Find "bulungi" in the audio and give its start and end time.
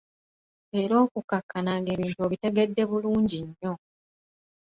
2.89-3.39